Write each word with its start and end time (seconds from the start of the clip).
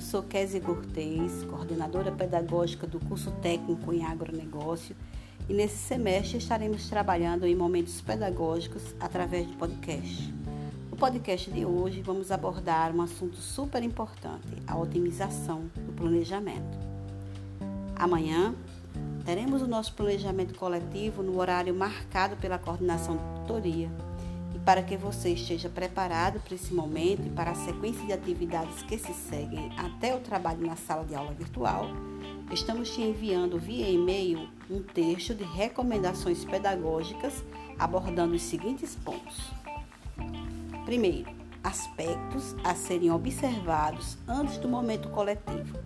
sou 0.00 0.22
Kézia 0.22 0.60
Cortez, 0.60 1.44
coordenadora 1.44 2.10
pedagógica 2.10 2.86
do 2.86 2.98
curso 3.00 3.30
técnico 3.42 3.92
em 3.92 4.04
agronegócio, 4.04 4.96
e 5.48 5.52
nesse 5.52 5.76
semestre 5.76 6.38
estaremos 6.38 6.88
trabalhando 6.88 7.46
em 7.46 7.54
momentos 7.54 8.00
pedagógicos 8.00 8.94
através 8.98 9.46
de 9.46 9.54
podcast. 9.54 10.32
No 10.90 10.96
podcast 10.96 11.50
de 11.50 11.64
hoje 11.64 12.02
vamos 12.02 12.32
abordar 12.32 12.94
um 12.94 13.02
assunto 13.02 13.36
super 13.36 13.82
importante, 13.82 14.48
a 14.66 14.76
otimização 14.76 15.70
do 15.74 15.92
planejamento. 15.92 16.78
Amanhã 17.94 18.54
teremos 19.24 19.62
o 19.62 19.66
nosso 19.66 19.92
planejamento 19.94 20.54
coletivo 20.54 21.22
no 21.22 21.38
horário 21.38 21.74
marcado 21.74 22.36
pela 22.36 22.58
coordenação 22.58 23.16
de 23.16 23.40
tutoria 23.40 23.90
para 24.66 24.82
que 24.82 24.96
você 24.96 25.28
esteja 25.30 25.68
preparado 25.68 26.40
para 26.40 26.56
esse 26.56 26.74
momento 26.74 27.24
e 27.24 27.30
para 27.30 27.52
a 27.52 27.54
sequência 27.54 28.04
de 28.04 28.12
atividades 28.12 28.82
que 28.82 28.98
se 28.98 29.14
seguem 29.14 29.70
até 29.78 30.12
o 30.12 30.18
trabalho 30.18 30.66
na 30.66 30.74
sala 30.74 31.04
de 31.04 31.14
aula 31.14 31.32
virtual, 31.32 31.86
estamos 32.50 32.90
te 32.90 33.00
enviando 33.00 33.60
via 33.60 33.88
e-mail 33.88 34.48
um 34.68 34.82
texto 34.82 35.36
de 35.36 35.44
recomendações 35.44 36.44
pedagógicas 36.44 37.44
abordando 37.78 38.34
os 38.34 38.42
seguintes 38.42 38.96
pontos. 38.96 39.52
Primeiro, 40.84 41.30
aspectos 41.62 42.56
a 42.64 42.74
serem 42.74 43.12
observados 43.12 44.18
antes 44.26 44.58
do 44.58 44.68
momento 44.68 45.08
coletivo. 45.10 45.78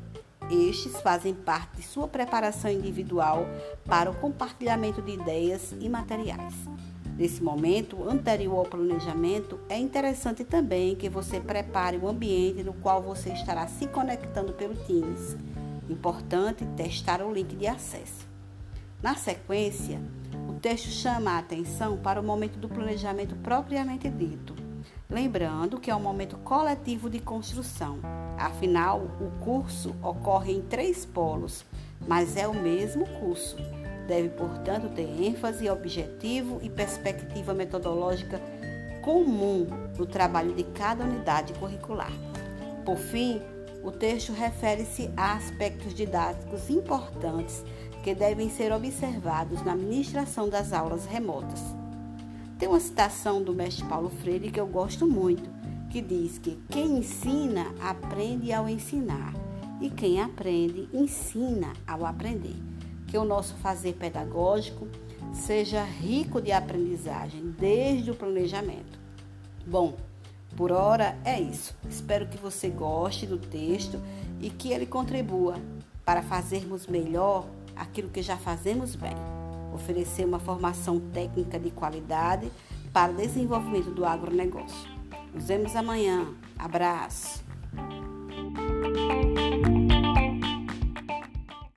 Estes 0.50 0.98
fazem 1.02 1.34
parte 1.34 1.76
de 1.76 1.82
sua 1.82 2.08
preparação 2.08 2.70
individual 2.70 3.44
para 3.84 4.10
o 4.10 4.16
compartilhamento 4.16 5.02
de 5.02 5.12
ideias 5.12 5.74
e 5.78 5.86
materiais. 5.86 6.54
Nesse 7.20 7.42
momento 7.42 8.08
anterior 8.08 8.60
ao 8.60 8.64
planejamento, 8.64 9.60
é 9.68 9.76
interessante 9.76 10.42
também 10.42 10.96
que 10.96 11.06
você 11.06 11.38
prepare 11.38 11.98
o 11.98 12.08
ambiente 12.08 12.62
no 12.62 12.72
qual 12.72 13.02
você 13.02 13.28
estará 13.28 13.66
se 13.66 13.86
conectando 13.88 14.54
pelo 14.54 14.74
Teams. 14.74 15.36
Importante 15.86 16.64
testar 16.78 17.20
o 17.20 17.30
link 17.30 17.54
de 17.54 17.66
acesso. 17.66 18.26
Na 19.02 19.16
sequência, 19.16 20.00
o 20.48 20.54
texto 20.54 20.88
chama 20.88 21.32
a 21.32 21.38
atenção 21.40 21.98
para 21.98 22.18
o 22.18 22.24
momento 22.24 22.58
do 22.58 22.70
planejamento 22.70 23.36
propriamente 23.36 24.08
dito, 24.08 24.56
lembrando 25.06 25.78
que 25.78 25.90
é 25.90 25.94
um 25.94 26.00
momento 26.00 26.38
coletivo 26.38 27.10
de 27.10 27.18
construção. 27.18 27.98
Afinal, 28.38 28.98
o 29.20 29.30
curso 29.44 29.94
ocorre 30.02 30.54
em 30.54 30.62
três 30.62 31.04
polos, 31.04 31.66
mas 32.08 32.34
é 32.38 32.48
o 32.48 32.54
mesmo 32.54 33.06
curso. 33.20 33.58
Deve, 34.10 34.30
portanto, 34.30 34.88
ter 34.88 35.08
ênfase, 35.22 35.70
objetivo 35.70 36.58
e 36.64 36.68
perspectiva 36.68 37.54
metodológica 37.54 38.40
comum 39.02 39.68
no 39.96 40.04
trabalho 40.04 40.52
de 40.52 40.64
cada 40.64 41.04
unidade 41.04 41.52
curricular. 41.52 42.10
Por 42.84 42.96
fim, 42.96 43.40
o 43.84 43.92
texto 43.92 44.32
refere-se 44.32 45.08
a 45.16 45.34
aspectos 45.34 45.94
didáticos 45.94 46.68
importantes 46.68 47.62
que 48.02 48.12
devem 48.12 48.50
ser 48.50 48.72
observados 48.72 49.64
na 49.64 49.76
ministração 49.76 50.48
das 50.48 50.72
aulas 50.72 51.06
remotas. 51.06 51.62
Tem 52.58 52.68
uma 52.68 52.80
citação 52.80 53.40
do 53.40 53.54
mestre 53.54 53.84
Paulo 53.84 54.10
Freire 54.10 54.50
que 54.50 54.58
eu 54.58 54.66
gosto 54.66 55.06
muito, 55.06 55.48
que 55.88 56.02
diz 56.02 56.36
que 56.36 56.58
quem 56.68 56.98
ensina 56.98 57.72
aprende 57.80 58.52
ao 58.52 58.68
ensinar 58.68 59.32
e 59.80 59.88
quem 59.88 60.20
aprende 60.20 60.88
ensina 60.92 61.72
ao 61.86 62.04
aprender 62.04 62.56
que 63.10 63.18
o 63.18 63.24
nosso 63.24 63.54
fazer 63.56 63.94
pedagógico 63.94 64.86
seja 65.34 65.82
rico 65.82 66.40
de 66.40 66.52
aprendizagem 66.52 67.54
desde 67.58 68.10
o 68.10 68.14
planejamento. 68.14 68.98
Bom, 69.66 69.96
por 70.56 70.70
hora 70.70 71.18
é 71.24 71.40
isso. 71.40 71.74
Espero 71.88 72.28
que 72.28 72.38
você 72.38 72.68
goste 72.68 73.26
do 73.26 73.36
texto 73.36 74.00
e 74.40 74.48
que 74.48 74.72
ele 74.72 74.86
contribua 74.86 75.56
para 76.04 76.22
fazermos 76.22 76.86
melhor 76.86 77.46
aquilo 77.74 78.08
que 78.08 78.22
já 78.22 78.36
fazemos 78.36 78.94
bem. 78.94 79.14
Oferecer 79.74 80.24
uma 80.24 80.38
formação 80.38 80.98
técnica 80.98 81.58
de 81.58 81.70
qualidade 81.70 82.50
para 82.92 83.12
o 83.12 83.16
desenvolvimento 83.16 83.90
do 83.90 84.04
agronegócio. 84.04 84.88
Nos 85.34 85.46
vemos 85.46 85.74
amanhã. 85.76 86.26
Abraço! 86.58 87.44